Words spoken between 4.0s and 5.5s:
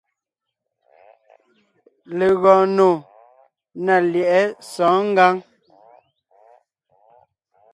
lyɛ̌ʼɛ sɔ̌ɔn ngǎŋ.